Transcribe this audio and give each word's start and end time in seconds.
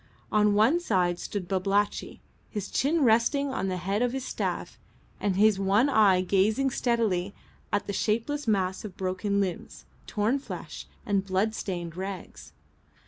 On 0.31 0.55
one 0.55 0.79
side 0.79 1.19
stood 1.19 1.47
Babalatchi, 1.47 2.21
his 2.49 2.71
chin 2.71 3.03
resting 3.03 3.49
on 3.53 3.67
the 3.67 3.77
head 3.77 4.01
of 4.01 4.13
his 4.13 4.25
staff 4.25 4.79
and 5.19 5.35
his 5.35 5.59
one 5.59 5.89
eye 5.89 6.21
gazing 6.21 6.71
steadily 6.71 7.35
at 7.71 7.85
the 7.85 7.93
shapeless 7.93 8.47
mass 8.47 8.83
of 8.83 8.97
broken 8.97 9.39
limbs, 9.39 9.85
torn 10.07 10.39
flesh, 10.39 10.87
and 11.05 11.23
bloodstained 11.23 11.95
rags. 11.95 12.51